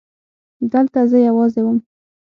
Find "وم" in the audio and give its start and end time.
1.65-1.77